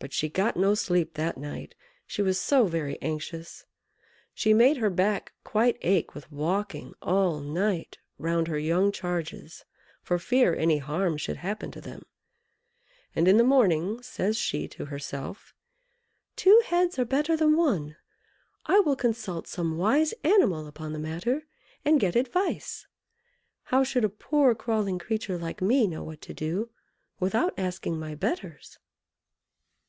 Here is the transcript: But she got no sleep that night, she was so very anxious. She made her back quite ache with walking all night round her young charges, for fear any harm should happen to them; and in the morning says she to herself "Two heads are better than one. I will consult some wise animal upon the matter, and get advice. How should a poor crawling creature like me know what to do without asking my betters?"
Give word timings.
But 0.00 0.12
she 0.12 0.28
got 0.28 0.54
no 0.54 0.74
sleep 0.74 1.14
that 1.14 1.38
night, 1.38 1.74
she 2.06 2.20
was 2.20 2.38
so 2.38 2.66
very 2.66 3.00
anxious. 3.00 3.64
She 4.34 4.52
made 4.52 4.76
her 4.76 4.90
back 4.90 5.32
quite 5.44 5.78
ache 5.80 6.14
with 6.14 6.30
walking 6.30 6.92
all 7.00 7.40
night 7.40 7.96
round 8.18 8.46
her 8.48 8.58
young 8.58 8.92
charges, 8.92 9.64
for 10.02 10.18
fear 10.18 10.54
any 10.54 10.76
harm 10.76 11.16
should 11.16 11.38
happen 11.38 11.70
to 11.70 11.80
them; 11.80 12.04
and 13.16 13.26
in 13.26 13.38
the 13.38 13.44
morning 13.48 14.02
says 14.02 14.36
she 14.36 14.68
to 14.68 14.84
herself 14.84 15.54
"Two 16.36 16.60
heads 16.66 16.98
are 16.98 17.06
better 17.06 17.34
than 17.34 17.56
one. 17.56 17.96
I 18.66 18.80
will 18.80 18.96
consult 18.96 19.46
some 19.48 19.78
wise 19.78 20.12
animal 20.22 20.66
upon 20.66 20.92
the 20.92 20.98
matter, 20.98 21.46
and 21.82 21.98
get 21.98 22.14
advice. 22.14 22.86
How 23.62 23.82
should 23.84 24.04
a 24.04 24.10
poor 24.10 24.54
crawling 24.54 24.98
creature 24.98 25.38
like 25.38 25.62
me 25.62 25.86
know 25.86 26.04
what 26.04 26.20
to 26.20 26.34
do 26.34 26.68
without 27.20 27.54
asking 27.58 27.98
my 27.98 28.14
betters?" 28.14 28.78